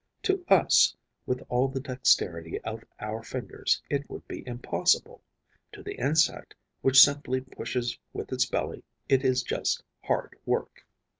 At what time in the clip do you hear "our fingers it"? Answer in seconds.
2.99-4.09